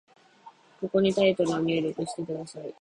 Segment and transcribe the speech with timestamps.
[0.79, 2.67] ここにタイトルを入力してください。